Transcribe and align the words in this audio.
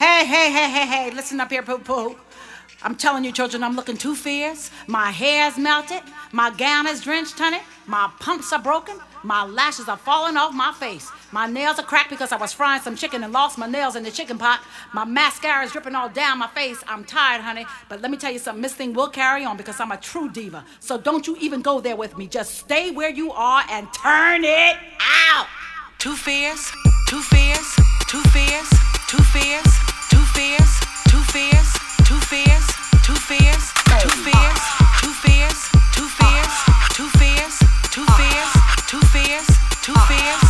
Hey, 0.00 0.24
hey, 0.24 0.50
hey, 0.50 0.70
hey, 0.70 0.86
hey, 0.86 1.10
listen 1.10 1.40
up 1.40 1.50
here, 1.50 1.62
poo 1.62 1.76
poo. 1.76 2.16
I'm 2.82 2.94
telling 2.94 3.22
you, 3.22 3.32
children, 3.32 3.62
I'm 3.62 3.76
looking 3.76 3.98
too 3.98 4.14
fierce. 4.14 4.70
My 4.86 5.10
hair's 5.10 5.58
melted. 5.58 6.00
My 6.32 6.48
gown 6.48 6.86
is 6.86 7.02
drenched, 7.02 7.38
honey. 7.38 7.60
My 7.86 8.10
pumps 8.18 8.50
are 8.54 8.62
broken. 8.62 8.96
My 9.22 9.44
lashes 9.44 9.90
are 9.90 9.98
falling 9.98 10.38
off 10.38 10.54
my 10.54 10.72
face. 10.72 11.10
My 11.32 11.46
nails 11.46 11.78
are 11.78 11.84
cracked 11.84 12.08
because 12.08 12.32
I 12.32 12.38
was 12.38 12.50
frying 12.50 12.80
some 12.80 12.96
chicken 12.96 13.22
and 13.24 13.30
lost 13.34 13.58
my 13.58 13.66
nails 13.66 13.94
in 13.94 14.02
the 14.02 14.10
chicken 14.10 14.38
pot. 14.38 14.62
My 14.94 15.04
mascara 15.04 15.66
is 15.66 15.72
dripping 15.72 15.94
all 15.94 16.08
down 16.08 16.38
my 16.38 16.48
face. 16.48 16.82
I'm 16.88 17.04
tired, 17.04 17.42
honey. 17.42 17.66
But 17.90 18.00
let 18.00 18.10
me 18.10 18.16
tell 18.16 18.32
you 18.32 18.38
something. 18.38 18.62
This 18.62 18.72
thing 18.72 18.94
will 18.94 19.10
carry 19.10 19.44
on 19.44 19.58
because 19.58 19.80
I'm 19.80 19.92
a 19.92 19.98
true 19.98 20.30
diva. 20.30 20.64
So 20.80 20.96
don't 20.96 21.26
you 21.26 21.36
even 21.42 21.60
go 21.60 21.78
there 21.78 21.96
with 21.96 22.16
me. 22.16 22.26
Just 22.26 22.54
stay 22.54 22.90
where 22.90 23.10
you 23.10 23.32
are 23.32 23.64
and 23.68 23.86
turn 23.92 24.44
it 24.44 24.78
out. 25.28 25.46
Too 25.98 26.16
fierce, 26.16 26.72
too 27.06 27.20
fierce, 27.20 27.76
too 28.08 28.22
fierce, 28.30 28.72
too 29.10 29.22
fierce, 29.24 29.80
too 39.82 39.94
fierce, 40.06 40.49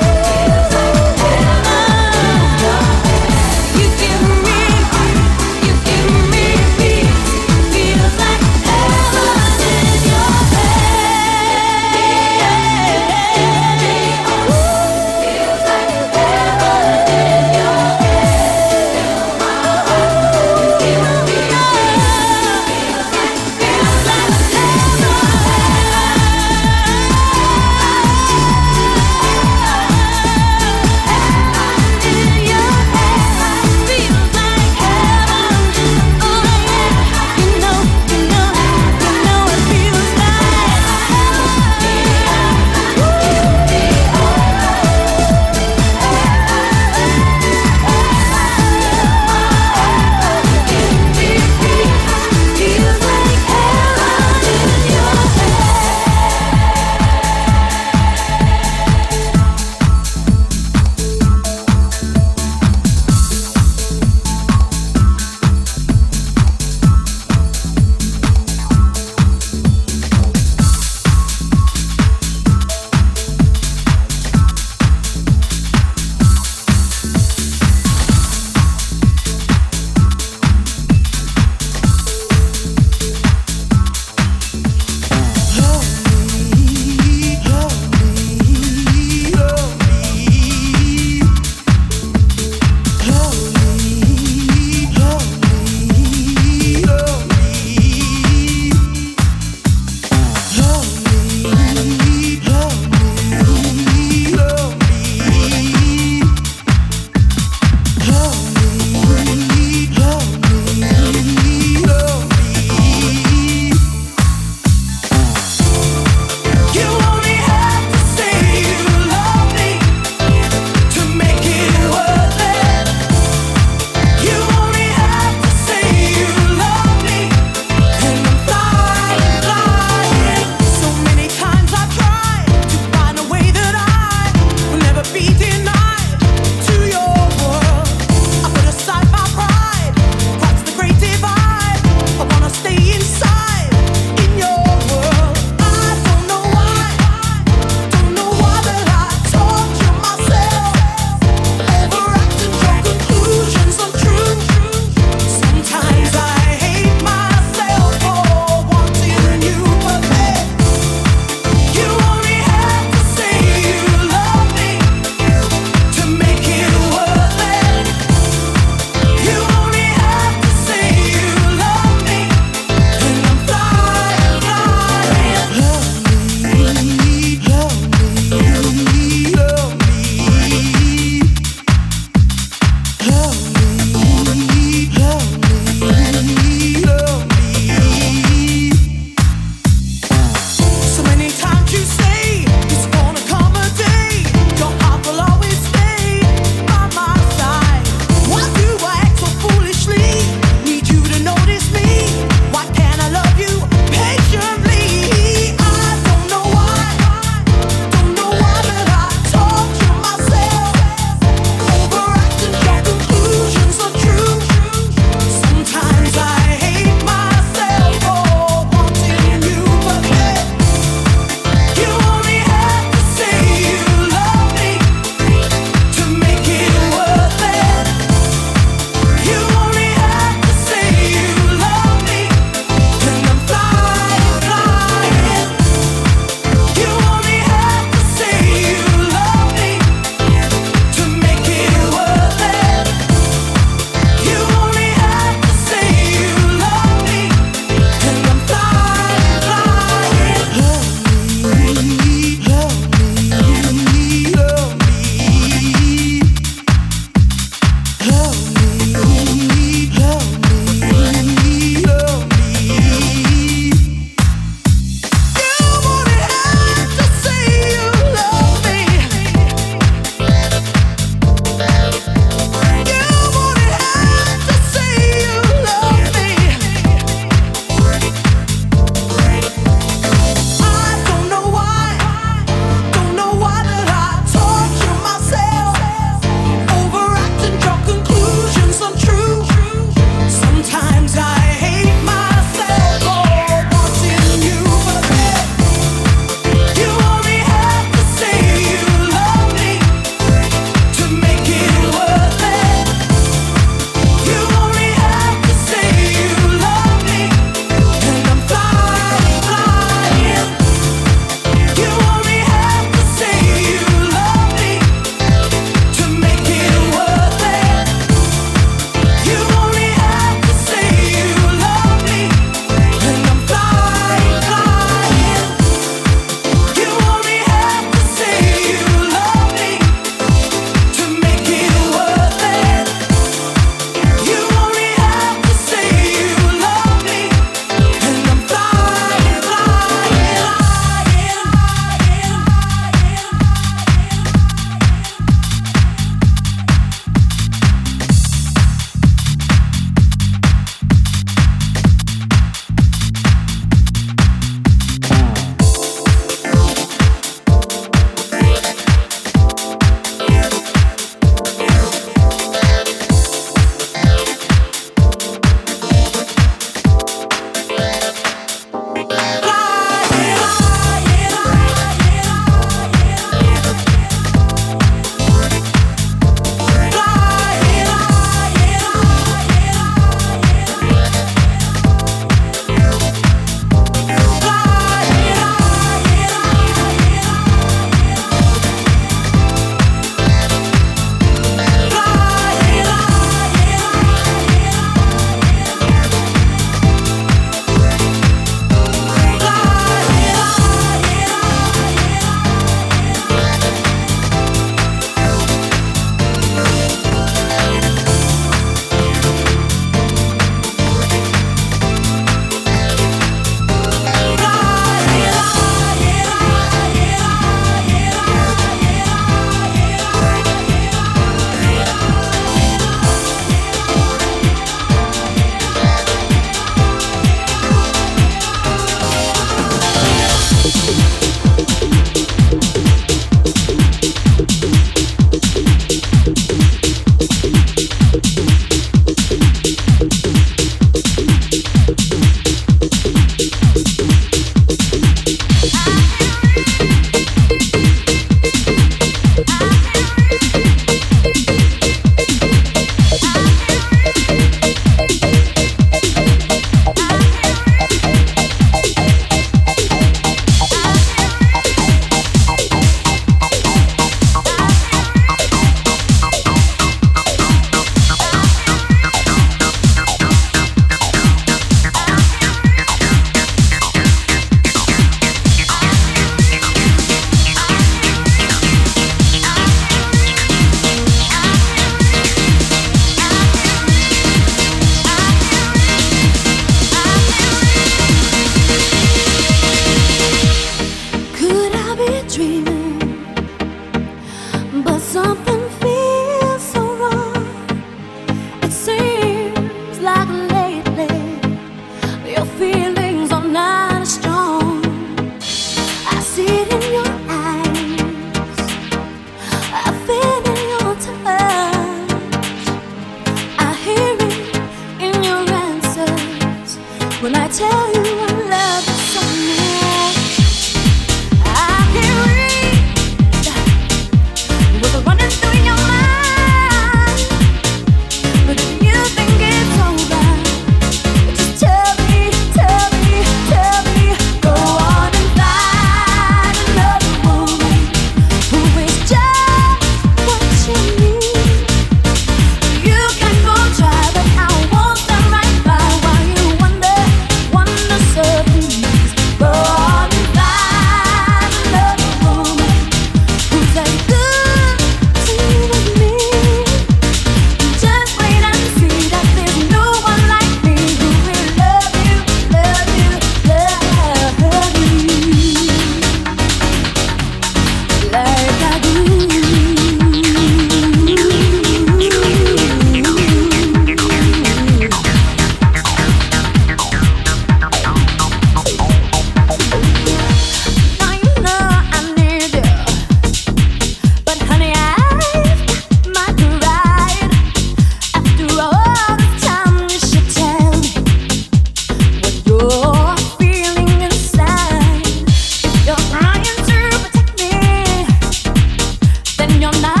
you're 599.59 599.81
not 599.81 600.00